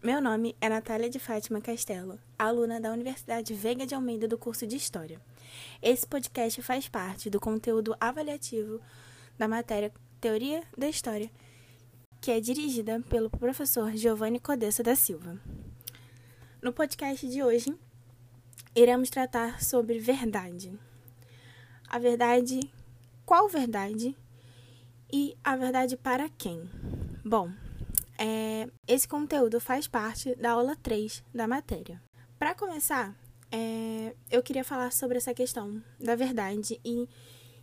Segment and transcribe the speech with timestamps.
[0.00, 4.64] Meu nome é Natália de Fátima Castelo, aluna da Universidade Veiga de Almeida do curso
[4.64, 5.20] de História.
[5.82, 8.80] Esse podcast faz parte do conteúdo avaliativo
[9.36, 11.28] da matéria Teoria da História,
[12.20, 15.36] que é dirigida pelo professor Giovanni Codessa da Silva.
[16.62, 17.76] No podcast de hoje,
[18.76, 20.78] iremos tratar sobre verdade.
[21.88, 22.60] A verdade,
[23.26, 24.16] qual verdade
[25.12, 26.70] e a verdade para quem?
[27.24, 27.50] Bom,
[28.18, 32.02] é, esse conteúdo faz parte da aula 3 da matéria.
[32.38, 33.14] Para começar,
[33.50, 37.08] é, eu queria falar sobre essa questão da verdade e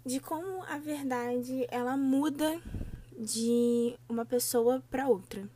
[0.05, 2.61] de como a verdade ela muda
[3.17, 5.47] de uma pessoa para outra.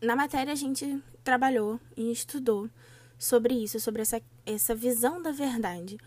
[0.00, 2.68] Na matéria a gente trabalhou e estudou
[3.18, 5.98] sobre isso, sobre essa, essa visão da verdade.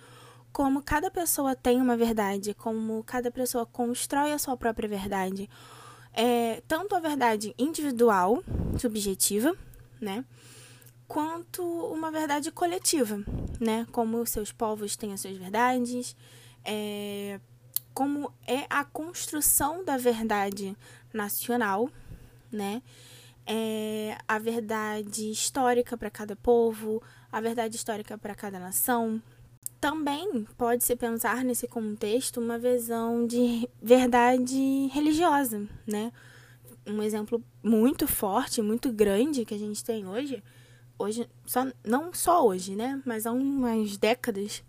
[0.52, 5.50] Como cada pessoa tem uma verdade, como cada pessoa constrói a sua própria verdade,
[6.18, 8.44] é, tanto a verdade individual,
[8.80, 9.56] subjetiva,
[10.02, 10.26] né?
[11.08, 13.24] Quanto uma verdade coletiva,
[13.60, 13.86] né?
[13.92, 16.16] Como seus povos têm as suas verdades,
[16.66, 17.40] é,
[17.94, 20.76] como é a construção da verdade
[21.14, 21.88] nacional,
[22.52, 22.82] né?
[23.46, 29.22] É, a verdade histórica para cada povo, a verdade histórica para cada nação,
[29.80, 36.12] também pode-se pensar nesse contexto uma visão de verdade religiosa, né?
[36.86, 40.44] Um exemplo muito forte, muito grande que a gente tem hoje,
[40.98, 43.02] hoje só, não só hoje, né?
[43.06, 44.64] Mas há umas décadas,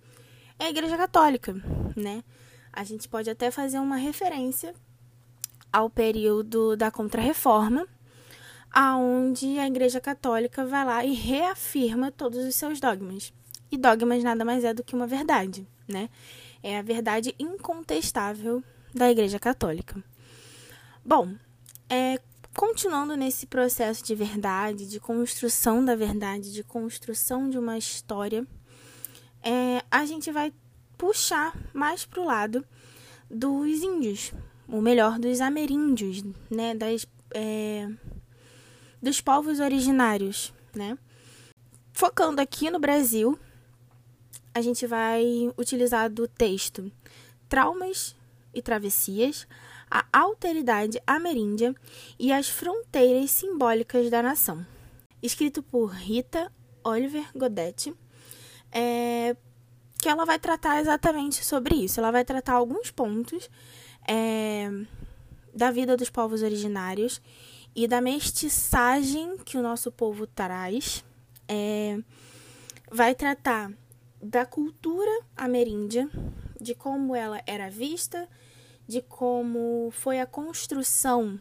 [0.59, 1.55] é a Igreja Católica,
[1.97, 2.23] né?
[2.73, 4.75] A gente pode até fazer uma referência
[5.73, 7.87] ao período da Contra-Reforma,
[8.71, 13.33] aonde a Igreja Católica vai lá e reafirma todos os seus dogmas.
[13.71, 16.09] E dogmas nada mais é do que uma verdade, né?
[16.63, 18.63] É a verdade incontestável
[18.95, 20.03] da Igreja Católica.
[21.05, 21.35] Bom,
[21.89, 22.21] é,
[22.55, 28.47] continuando nesse processo de verdade, de construção da verdade, de construção de uma história,
[29.43, 30.53] é, a gente vai
[30.97, 32.65] puxar mais para o lado
[33.31, 34.33] dos índios,
[34.67, 36.75] ou melhor, dos ameríndios, né?
[36.75, 37.89] Das, é,
[39.01, 40.99] dos povos originários, né?
[41.93, 43.39] Focando aqui no Brasil,
[44.59, 45.23] a gente vai
[45.57, 46.91] utilizar do texto
[47.49, 48.17] Traumas
[48.53, 49.47] e Travessias,
[49.89, 51.75] a Alteridade Ameríndia
[52.19, 54.67] e as Fronteiras Simbólicas da Nação.
[55.23, 56.53] Escrito por Rita
[56.83, 57.95] Oliver Godetti,
[58.73, 59.37] é,
[59.97, 62.01] que ela vai tratar exatamente sobre isso.
[62.01, 63.49] Ela vai tratar alguns pontos
[64.09, 64.69] é,
[65.55, 67.23] da vida dos povos originários
[67.77, 71.05] e da mestiçagem que o nosso povo traz.
[71.47, 71.99] É,
[72.91, 73.73] vai tratar
[74.23, 76.09] da cultura ameríndia,
[76.61, 78.29] de como ela era vista,
[78.87, 81.39] de como foi a construção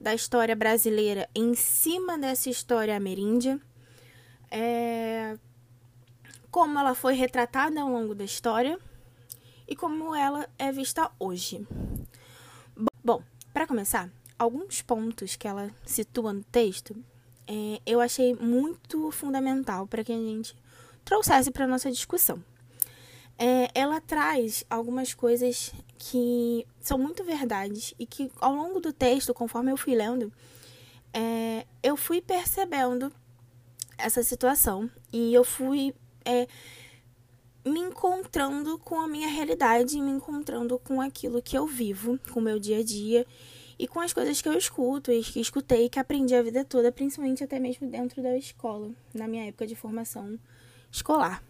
[0.00, 3.60] da história brasileira em cima dessa história ameríndia,
[4.50, 5.36] é,
[6.50, 8.78] como ela foi retratada ao longo da história
[9.66, 11.66] e como ela é vista hoje.
[13.02, 13.22] Bom,
[13.52, 16.94] para começar, alguns pontos que ela situa no texto
[17.46, 20.56] é, eu achei muito fundamental para que a gente
[21.04, 22.42] trouxesse para nossa discussão.
[23.38, 29.34] É, ela traz algumas coisas que são muito verdades e que ao longo do texto,
[29.34, 30.32] conforme eu fui lendo,
[31.12, 33.12] é, eu fui percebendo
[33.98, 35.94] essa situação e eu fui
[36.24, 36.46] é,
[37.64, 42.42] me encontrando com a minha realidade, me encontrando com aquilo que eu vivo, com o
[42.42, 43.26] meu dia a dia
[43.78, 46.92] e com as coisas que eu escuto e que escutei, que aprendi a vida toda,
[46.92, 50.38] principalmente até mesmo dentro da escola, na minha época de formação
[50.94, 51.42] escolar.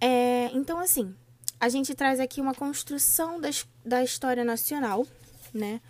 [0.00, 1.14] É, então, assim,
[1.60, 3.50] a gente traz aqui uma construção da,
[3.84, 5.06] da história nacional,
[5.52, 5.80] né?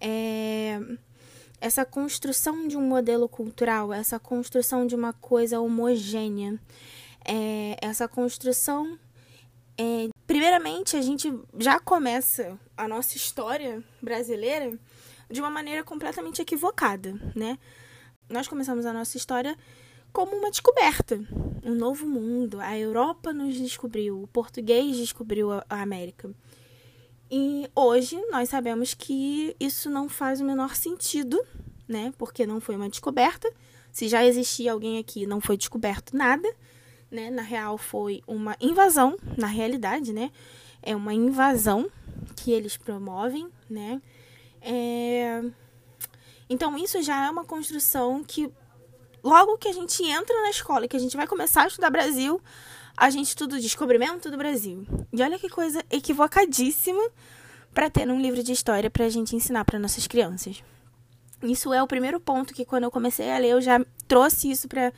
[0.00, 0.80] É,
[1.60, 6.58] essa construção de um modelo cultural, essa construção de uma coisa homogênea,
[7.24, 8.98] é, essa construção.
[9.78, 14.76] É, primeiramente, a gente já começa a nossa história brasileira
[15.30, 17.58] de uma maneira completamente equivocada, né?
[18.28, 19.56] Nós começamos a nossa história
[20.12, 21.20] como uma descoberta,
[21.64, 22.60] um novo mundo.
[22.60, 26.30] A Europa nos descobriu, o português descobriu a América.
[27.30, 31.42] E hoje nós sabemos que isso não faz o menor sentido,
[31.88, 32.12] né?
[32.18, 33.50] Porque não foi uma descoberta.
[33.90, 36.48] Se já existia alguém aqui, não foi descoberto nada,
[37.10, 37.30] né?
[37.30, 40.30] Na real foi uma invasão, na realidade, né?
[40.82, 41.90] É uma invasão
[42.36, 44.02] que eles promovem, né?
[44.60, 45.42] É...
[46.50, 48.52] Então isso já é uma construção que
[49.22, 52.40] logo que a gente entra na escola, que a gente vai começar a estudar Brasil,
[52.96, 54.86] a gente estuda o descobrimento do Brasil.
[55.12, 57.02] E olha que coisa equivocadíssima
[57.72, 60.62] para ter um livro de história para a gente ensinar para nossas crianças.
[61.42, 64.68] Isso é o primeiro ponto que quando eu comecei a ler eu já trouxe isso
[64.68, 64.92] para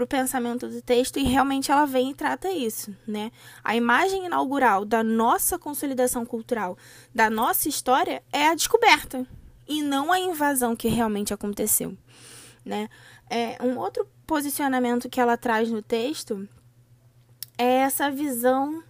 [0.00, 3.30] o pensamento do texto e realmente ela vem e trata isso, né?
[3.62, 6.78] A imagem inaugural da nossa consolidação cultural,
[7.14, 9.26] da nossa história é a descoberta
[9.68, 11.96] e não a invasão que realmente aconteceu,
[12.66, 12.90] né?
[13.30, 16.46] É, um outro posicionamento que ela traz no texto
[17.56, 18.82] é essa visão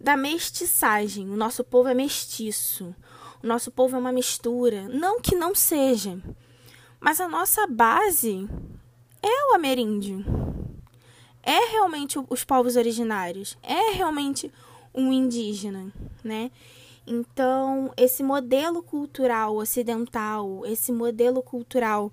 [0.00, 1.28] da mestiçagem.
[1.28, 2.94] O nosso povo é mestiço.
[3.42, 4.88] O nosso povo é uma mistura.
[4.88, 6.18] Não que não seja,
[6.98, 8.48] mas a nossa base
[9.22, 10.24] é o ameríndio.
[11.42, 13.58] É realmente os povos originários.
[13.62, 14.50] É realmente
[14.94, 15.92] um indígena,
[16.24, 16.50] né?
[17.06, 22.12] Então, esse modelo cultural ocidental, esse modelo cultural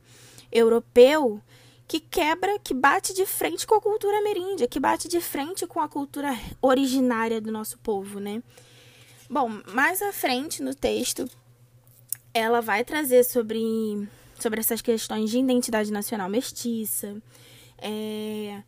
[0.51, 1.41] europeu,
[1.87, 5.79] que quebra, que bate de frente com a cultura ameríndia, que bate de frente com
[5.79, 8.43] a cultura originária do nosso povo, né?
[9.29, 11.29] Bom, mais à frente no texto,
[12.33, 14.07] ela vai trazer sobre,
[14.39, 17.15] sobre essas questões de identidade nacional mestiça,
[17.77, 18.61] é,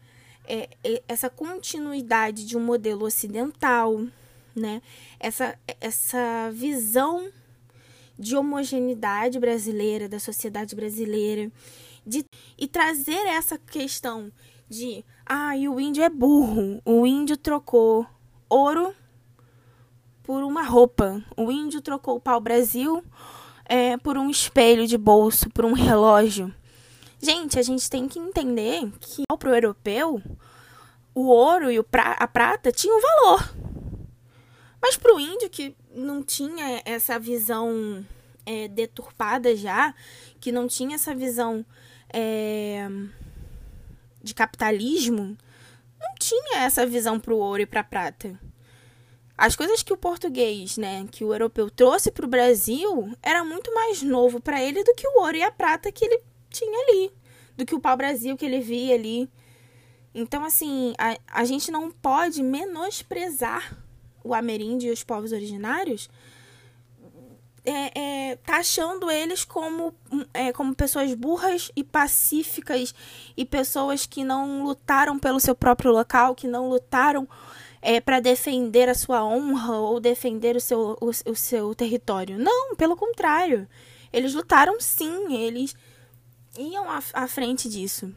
[0.47, 4.01] é, é, essa continuidade de um modelo ocidental,
[4.55, 4.81] né?
[5.19, 7.31] Essa, essa visão
[8.17, 11.51] de homogeneidade brasileira, da sociedade brasileira,
[12.05, 12.25] de,
[12.57, 14.31] e trazer essa questão
[14.69, 18.05] de ah, e o índio é burro, o índio trocou
[18.49, 18.93] ouro
[20.23, 23.03] por uma roupa, o índio trocou o pau-brasil
[23.65, 26.53] é, por um espelho de bolso, por um relógio.
[27.21, 30.21] Gente, a gente tem que entender que para o europeu
[31.13, 33.53] o ouro e pra a prata tinham valor.
[34.81, 38.05] Mas para o índio que não tinha essa visão
[38.45, 39.93] é, deturpada já,
[40.39, 41.65] que não tinha essa visão
[42.11, 42.87] é,
[44.23, 45.37] de capitalismo,
[45.99, 48.39] não tinha essa visão para o ouro e para a prata.
[49.37, 53.73] As coisas que o português, né, que o europeu trouxe para o Brasil, era muito
[53.73, 57.11] mais novo para ele do que o ouro e a prata que ele tinha ali,
[57.57, 59.29] do que o pau-brasil que ele via ali.
[60.13, 63.77] Então, assim, a, a gente não pode menosprezar
[64.23, 66.09] o ameríndio e os povos originários
[67.63, 69.93] é, é, taxando eles como,
[70.33, 72.93] é, como pessoas burras e pacíficas
[73.37, 77.27] e pessoas que não lutaram pelo seu próprio local, que não lutaram
[77.81, 82.37] é, para defender a sua honra ou defender o seu, o, o seu território.
[82.37, 83.67] Não, pelo contrário.
[84.11, 85.75] Eles lutaram sim, eles
[86.57, 88.13] iam à, à frente disso.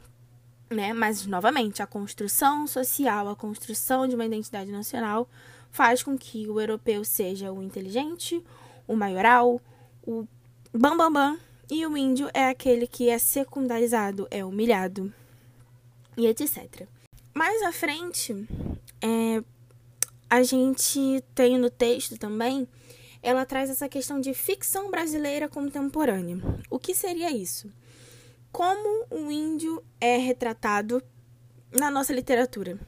[0.70, 0.92] Né?
[0.92, 5.28] Mas, novamente, a construção social, a construção de uma identidade nacional
[5.74, 8.40] faz com que o europeu seja o inteligente,
[8.86, 9.60] o maioral,
[10.06, 10.24] o
[10.72, 11.38] bambambam, bam, bam,
[11.68, 15.12] e o índio é aquele que é secundarizado, é humilhado
[16.16, 16.86] e etc.
[17.34, 18.46] Mais à frente,
[19.02, 19.42] é,
[20.30, 22.68] a gente tem no texto também,
[23.20, 26.38] ela traz essa questão de ficção brasileira contemporânea.
[26.70, 27.68] O que seria isso?
[28.52, 31.02] Como o índio é retratado
[31.72, 32.78] na nossa literatura?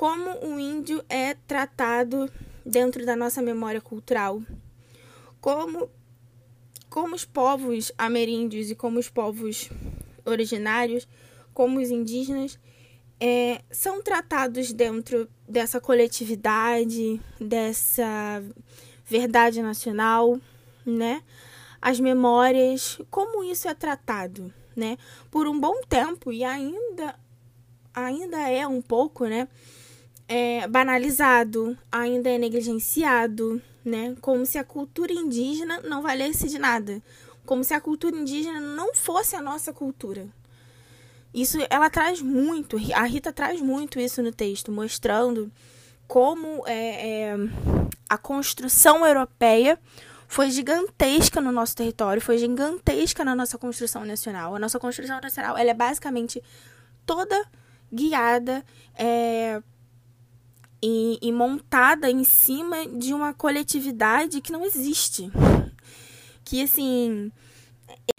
[0.00, 2.32] Como o índio é tratado
[2.64, 4.40] dentro da nossa memória cultural.
[5.42, 5.90] Como,
[6.88, 9.68] como os povos ameríndios e como os povos
[10.24, 11.06] originários,
[11.52, 12.58] como os indígenas,
[13.20, 18.42] é, são tratados dentro dessa coletividade, dessa
[19.04, 20.40] verdade nacional,
[20.86, 21.22] né?
[21.78, 24.96] As memórias, como isso é tratado, né?
[25.30, 27.20] Por um bom tempo e ainda
[27.92, 29.46] ainda é um pouco, né?
[30.32, 34.14] É banalizado, ainda é negligenciado, né?
[34.20, 37.02] Como se a cultura indígena não valesse de nada,
[37.44, 40.28] como se a cultura indígena não fosse a nossa cultura.
[41.34, 45.50] Isso ela traz muito, a Rita traz muito isso no texto, mostrando
[46.06, 47.36] como é, é,
[48.08, 49.80] a construção europeia
[50.28, 54.54] foi gigantesca no nosso território, foi gigantesca na nossa construção nacional.
[54.54, 56.40] A nossa construção nacional ela é basicamente
[57.04, 57.44] toda
[57.92, 58.64] guiada
[58.96, 59.60] é,
[60.82, 65.30] e, e montada em cima de uma coletividade que não existe.
[66.44, 67.30] Que, assim,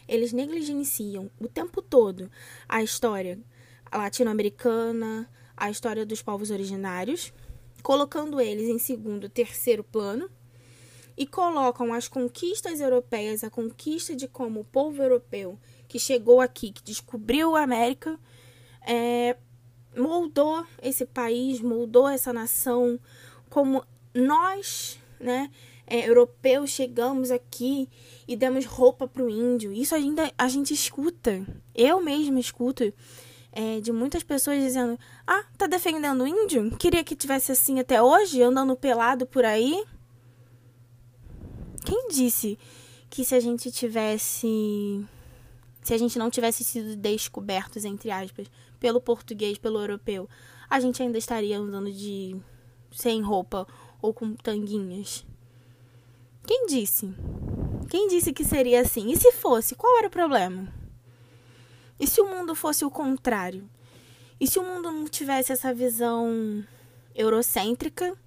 [0.08, 2.30] eles negligenciam o tempo todo
[2.68, 3.40] a história
[3.92, 7.34] latino-americana, a história dos povos originários,
[7.84, 10.30] colocando eles em segundo, terceiro plano,
[11.18, 16.72] e colocam as conquistas europeias, a conquista de como o povo europeu que chegou aqui,
[16.72, 18.18] que descobriu a América,
[18.82, 19.36] é,
[19.96, 23.00] moldou esse país, moldou essa nação,
[23.50, 23.84] como
[24.14, 25.50] nós, né,
[25.88, 27.90] é, europeus, chegamos aqui
[28.28, 29.74] e demos roupa para o índio.
[29.74, 31.46] Isso ainda a gente escuta.
[31.76, 32.94] Eu mesma escuto
[33.52, 36.72] é, de muitas pessoas dizendo: Ah, tá defendendo o índio?
[36.78, 39.84] Queria que tivesse assim até hoje, andando pelado por aí.
[41.84, 42.58] Quem disse
[43.10, 45.06] que se a gente tivesse.
[45.84, 48.48] Se a gente não tivesse sido descobertos, entre aspas,
[48.82, 50.28] pelo português, pelo europeu,
[50.68, 52.36] a gente ainda estaria andando de.
[52.92, 53.68] sem roupa
[54.02, 55.24] ou com tanguinhas?
[56.46, 57.14] Quem disse?
[57.88, 59.12] Quem disse que seria assim?
[59.12, 60.68] E se fosse, qual era o problema?
[62.00, 63.70] E se o mundo fosse o contrário?
[64.40, 66.66] E se o mundo não tivesse essa visão
[67.14, 68.18] eurocêntrica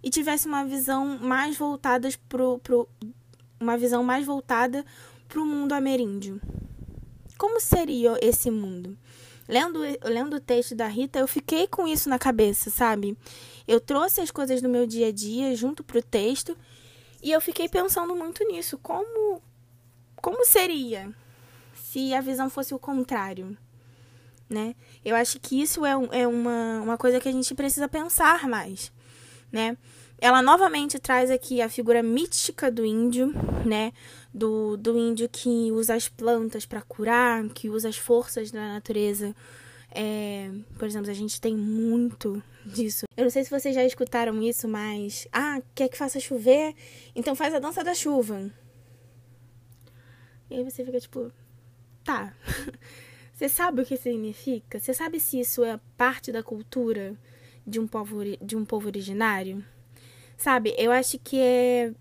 [0.00, 2.88] e tivesse uma visão mais voltada pro, pro
[3.58, 4.84] uma visão mais voltada
[5.26, 6.40] para o mundo ameríndio.
[7.36, 8.96] Como seria esse mundo?
[9.50, 13.18] Lendo, lendo o texto da Rita, eu fiquei com isso na cabeça, sabe?
[13.66, 16.56] Eu trouxe as coisas do meu dia a dia junto pro texto
[17.20, 18.78] e eu fiquei pensando muito nisso.
[18.78, 19.42] Como,
[20.14, 21.12] como seria
[21.74, 23.58] se a visão fosse o contrário?
[24.48, 24.76] Né?
[25.04, 28.92] Eu acho que isso é, é uma, uma coisa que a gente precisa pensar mais,
[29.50, 29.76] né?
[30.20, 33.32] Ela novamente traz aqui a figura mística do índio,
[33.64, 33.92] né?
[34.32, 39.34] Do, do índio que usa as plantas para curar, que usa as forças da natureza.
[39.92, 43.06] É, por exemplo, a gente tem muito disso.
[43.16, 45.26] Eu não sei se vocês já escutaram isso, mas.
[45.32, 46.74] Ah, quer que faça chover?
[47.14, 48.50] Então faz a dança da chuva.
[50.50, 51.32] E aí você fica tipo.
[52.04, 52.34] Tá.
[53.32, 54.78] Você sabe o que significa?
[54.78, 57.16] Você sabe se isso é parte da cultura
[57.66, 59.64] de um povo, de um povo originário?
[60.40, 61.92] Sabe, eu acho que é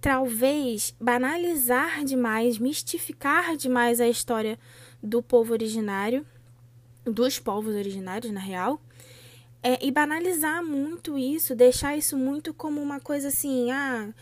[0.00, 4.58] talvez banalizar demais, mistificar demais a história
[5.02, 6.26] do povo originário,
[7.04, 8.80] dos povos originários, na real,
[9.62, 14.14] é, e banalizar muito isso, deixar isso muito como uma coisa assim, ah,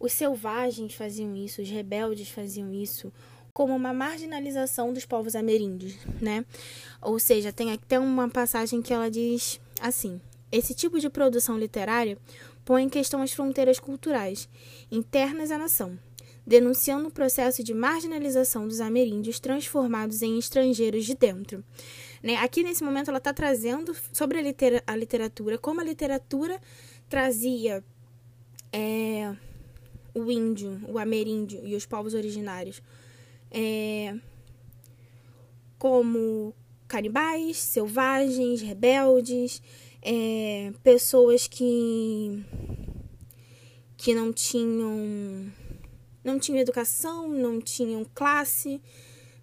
[0.00, 3.12] os selvagens faziam isso, os rebeldes faziam isso,
[3.52, 6.42] como uma marginalização dos povos ameríndios, né?
[7.02, 10.18] Ou seja, tem até uma passagem que ela diz assim:
[10.50, 12.16] esse tipo de produção literária
[12.64, 14.48] põe em questão as fronteiras culturais
[14.90, 15.98] internas à nação,
[16.46, 21.64] denunciando o processo de marginalização dos ameríndios transformados em estrangeiros de dentro.
[22.22, 22.36] Né?
[22.36, 26.60] Aqui, nesse momento, ela está trazendo sobre a, litera a, literatura, como a literatura
[27.08, 27.84] trazia
[28.72, 29.34] é,
[30.14, 32.82] o índio, o ameríndio e os povos originários
[33.50, 34.14] é,
[35.78, 36.54] como
[36.88, 39.62] canibais, selvagens, rebeldes,
[40.02, 42.44] é, pessoas que
[43.96, 45.46] que não tinham
[46.24, 48.80] não tinham educação, não tinham classe,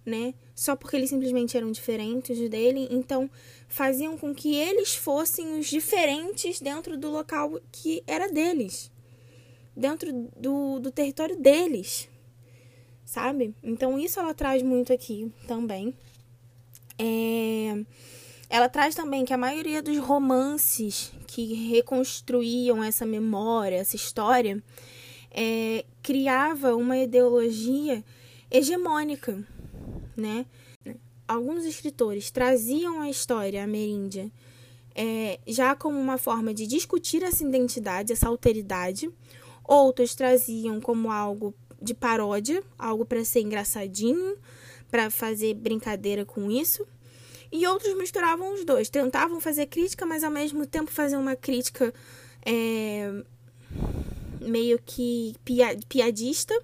[0.04, 0.34] né?
[0.54, 3.30] Só porque eles simplesmente eram diferentes dele, então
[3.68, 8.90] faziam com que eles fossem os diferentes dentro do local que era deles,
[9.74, 12.08] dentro do, do território deles,
[13.04, 13.54] sabe?
[13.62, 15.94] Então isso ela traz muito aqui também.
[16.98, 17.84] É
[18.50, 24.62] ela traz também que a maioria dos romances que reconstruíam essa memória, essa história,
[25.30, 28.04] é, criava uma ideologia
[28.50, 29.42] hegemônica,
[30.16, 30.44] né?
[31.28, 34.30] Alguns escritores traziam a história ameríndia
[34.94, 39.10] é, já como uma forma de discutir essa identidade, essa alteridade.
[39.64, 44.36] Outros traziam como algo de paródia, algo para ser engraçadinho,
[44.90, 46.86] para fazer brincadeira com isso.
[47.52, 51.92] E outros misturavam os dois, tentavam fazer crítica, mas ao mesmo tempo fazer uma crítica
[52.46, 53.12] é,
[54.40, 55.34] meio que
[55.88, 56.54] piadista,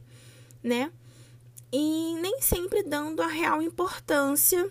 [0.62, 0.93] né?
[1.73, 4.71] E nem sempre dando a real importância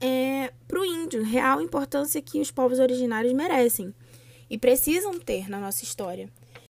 [0.00, 3.94] é, para o índio, real importância que os povos originários merecem
[4.50, 6.28] e precisam ter na nossa história.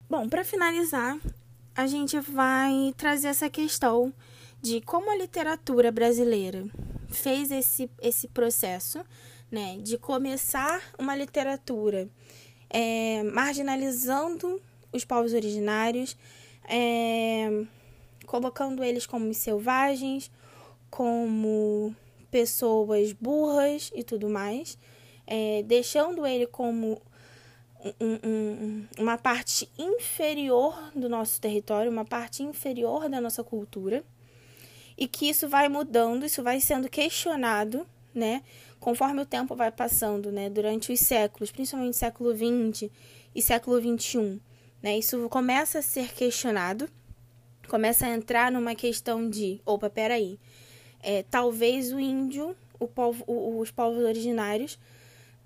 [0.09, 1.17] Bom, para finalizar,
[1.75, 4.13] a gente vai trazer essa questão
[4.61, 6.65] de como a literatura brasileira
[7.13, 9.03] fez esse, esse processo
[9.51, 12.09] né, de começar uma literatura
[12.69, 14.59] é, marginalizando
[14.91, 16.17] os povos originários,
[16.67, 17.65] é,
[18.25, 20.31] colocando eles como selvagens,
[20.89, 21.95] como
[22.31, 24.77] pessoas burras e tudo mais,
[25.27, 26.99] é, deixando ele como
[27.99, 34.03] um, um, uma parte inferior do nosso território, uma parte inferior da nossa cultura
[34.97, 38.43] e que isso vai mudando, isso vai sendo questionado, né?
[38.79, 40.49] Conforme o tempo vai passando, né?
[40.49, 42.89] Durante os séculos, principalmente século XX
[43.33, 44.41] e século XXI,
[44.81, 44.97] né?
[44.97, 46.89] Isso começa a ser questionado,
[47.67, 50.39] começa a entrar numa questão de, opa, peraí,
[51.01, 54.77] é, talvez o índio, o povo, o, os povos originários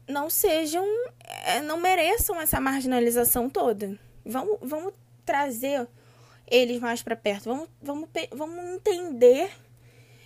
[0.08, 0.86] não sejam,
[1.46, 4.00] é, não mereçam essa marginalização toda.
[4.26, 4.94] Vamos, vamos
[5.26, 5.88] trazer
[6.50, 7.46] eles mais para perto.
[7.46, 9.50] Vamos, vamos, vamos entender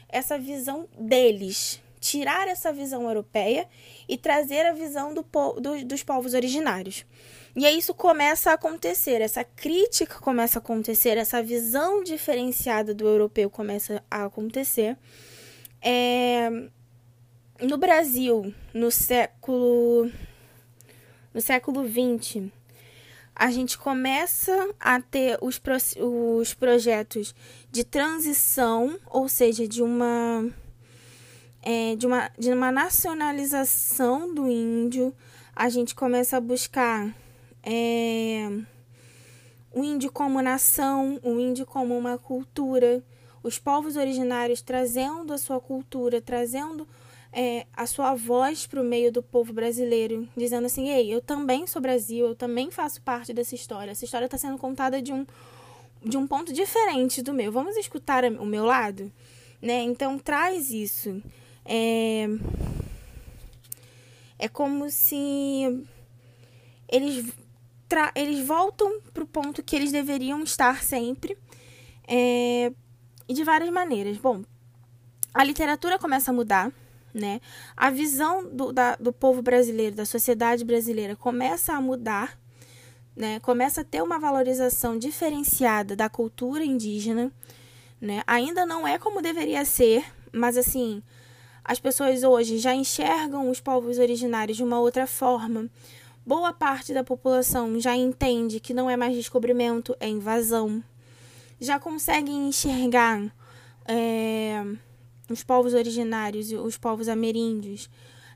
[0.07, 1.81] essa visão deles.
[1.99, 3.67] Tirar essa visão europeia
[4.07, 5.25] e trazer a visão do,
[5.59, 7.05] do, dos povos originários.
[7.55, 13.05] E aí isso começa a acontecer, essa crítica começa a acontecer, essa visão diferenciada do
[13.05, 14.97] europeu começa a acontecer.
[15.81, 16.49] É,
[17.61, 20.09] no Brasil, no século
[21.33, 22.51] no século XX,
[23.35, 25.75] a gente começa a ter os, pro,
[26.37, 27.33] os projetos
[27.71, 30.49] de transição, ou seja, de uma,
[31.61, 35.13] é, de, uma, de uma nacionalização do índio.
[35.55, 37.15] A gente começa a buscar
[37.63, 38.49] é,
[39.73, 43.03] o índio como nação, o índio como uma cultura,
[43.41, 46.87] os povos originários trazendo a sua cultura, trazendo
[47.33, 51.65] é, a sua voz para o meio do povo brasileiro, dizendo assim: ei, eu também
[51.65, 53.91] sou Brasil, eu também faço parte dessa história.
[53.91, 55.25] Essa história está sendo contada de um,
[56.03, 57.51] de um ponto diferente do meu.
[57.51, 59.11] Vamos escutar o meu lado?
[59.61, 59.81] Né?
[59.83, 61.21] Então, traz isso.
[61.63, 62.27] É,
[64.37, 65.85] é como se
[66.89, 67.31] eles,
[67.87, 68.11] tra...
[68.13, 71.37] eles voltam para o ponto que eles deveriam estar sempre.
[72.05, 72.73] É,
[73.29, 74.17] e de várias maneiras.
[74.17, 74.43] Bom,
[75.33, 76.73] a literatura começa a mudar
[77.13, 77.41] né?
[77.75, 82.37] A visão do, da, do povo brasileiro, da sociedade brasileira, começa a mudar,
[83.15, 83.39] né?
[83.39, 87.31] Começa a ter uma valorização diferenciada da cultura indígena,
[87.99, 88.23] né?
[88.25, 91.03] Ainda não é como deveria ser, mas assim,
[91.63, 95.69] as pessoas hoje já enxergam os povos originários de uma outra forma.
[96.25, 100.83] Boa parte da população já entende que não é mais descobrimento, é invasão.
[101.59, 103.31] Já conseguem enxergar
[103.85, 104.63] é,
[105.31, 107.89] os povos originários os povos ameríndios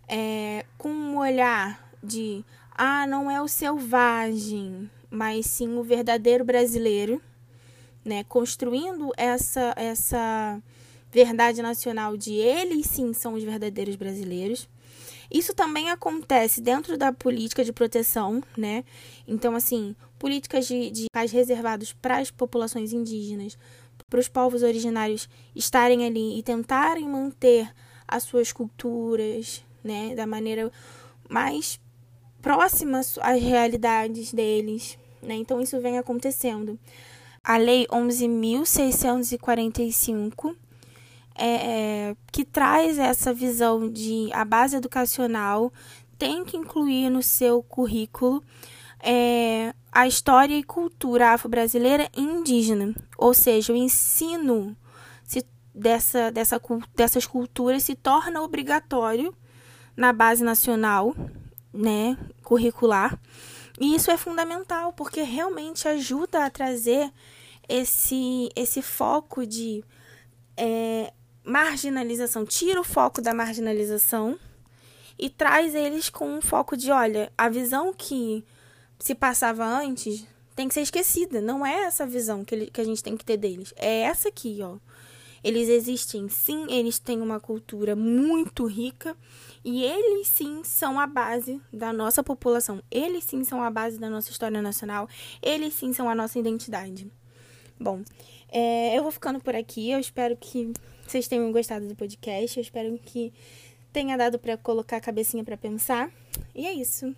[0.07, 2.43] é, com um olhar de
[2.77, 7.21] ah, não é o selvagem, mas sim o verdadeiro brasileiro,
[8.03, 8.23] né?
[8.25, 10.61] Construindo essa essa
[11.11, 14.67] verdade nacional de eles sim são os verdadeiros brasileiros.
[15.31, 18.83] Isso também acontece dentro da política de proteção, né?
[19.27, 23.57] Então, assim, políticas de, de reservados para as populações indígenas,
[24.09, 27.73] para os povos originários estarem ali e tentarem manter
[28.07, 30.71] as suas culturas, né, da maneira
[31.29, 31.79] mais
[32.41, 35.35] próxima às realidades deles, né?
[35.35, 36.79] Então isso vem acontecendo.
[37.43, 40.55] A Lei 11.645
[41.35, 45.73] é, é, que traz essa visão de a base educacional
[46.17, 48.43] tem que incluir no seu currículo
[49.01, 54.75] é, a história e cultura afro-brasileira e indígena, ou seja, o ensino
[55.73, 56.61] dessa, dessa,
[56.93, 59.33] dessas culturas se torna obrigatório
[59.95, 61.15] na base nacional,
[61.73, 63.17] né, curricular.
[63.79, 67.09] E isso é fundamental porque realmente ajuda a trazer
[67.69, 69.81] esse, esse foco de
[70.57, 74.37] é, marginalização, tira o foco da marginalização
[75.17, 78.43] e traz eles com um foco de, olha, a visão que
[78.99, 81.41] se passava antes tem que ser esquecida.
[81.41, 83.73] Não é essa visão que, ele, que a gente tem que ter deles.
[83.75, 84.77] É essa aqui, ó.
[85.43, 89.15] Eles existem sim, eles têm uma cultura muito rica
[89.63, 92.81] e eles sim são a base da nossa população.
[92.89, 95.07] Eles sim são a base da nossa história nacional.
[95.43, 97.11] Eles sim são a nossa identidade.
[97.79, 98.01] Bom,
[98.49, 99.91] é, eu vou ficando por aqui.
[99.91, 100.73] Eu espero que
[101.05, 102.57] vocês tenham gostado do podcast.
[102.57, 103.31] Eu espero que
[103.93, 106.09] tenha dado para colocar a cabecinha para pensar.
[106.55, 107.15] E é isso.